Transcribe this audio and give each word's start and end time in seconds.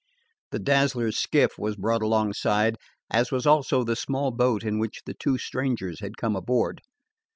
The 0.49 0.57
Dazzler's 0.57 1.15
skiff 1.19 1.59
was 1.59 1.75
brought 1.75 2.01
alongside, 2.01 2.77
as 3.11 3.31
was 3.31 3.45
also 3.45 3.83
the 3.83 3.95
small 3.95 4.31
boat 4.31 4.63
in 4.63 4.79
which 4.79 5.03
the 5.05 5.13
two 5.13 5.37
strangers 5.37 5.99
had 5.99 6.17
come 6.17 6.35
aboard. 6.35 6.81